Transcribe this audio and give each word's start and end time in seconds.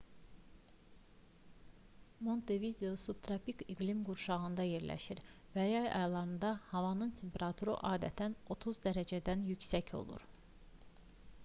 montevideo 2.29 2.93
subtropik 3.01 3.61
iqlim 3.75 4.01
qurşağında 4.07 4.65
yerləşir 4.69 5.21
və 5.59 5.67
yay 5.73 5.87
aylarında 6.01 6.51
havanın 6.73 7.15
temperaturu 7.23 7.79
adətən 7.93 8.39
+30°c 8.57 9.23
-dən 9.29 9.47
yüksək 9.53 9.97
olur 10.03 10.29